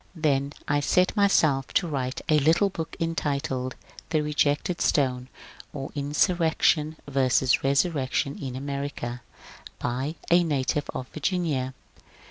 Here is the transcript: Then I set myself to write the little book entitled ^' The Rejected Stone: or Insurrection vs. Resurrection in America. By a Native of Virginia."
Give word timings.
Then 0.15 0.53
I 0.67 0.79
set 0.79 1.15
myself 1.15 1.67
to 1.75 1.87
write 1.87 2.21
the 2.27 2.39
little 2.39 2.71
book 2.71 2.95
entitled 2.99 3.75
^' 4.07 4.09
The 4.09 4.23
Rejected 4.23 4.81
Stone: 4.81 5.29
or 5.73 5.91
Insurrection 5.93 6.95
vs. 7.07 7.63
Resurrection 7.63 8.35
in 8.41 8.55
America. 8.55 9.21
By 9.77 10.15
a 10.31 10.43
Native 10.43 10.89
of 10.95 11.07
Virginia." 11.09 11.75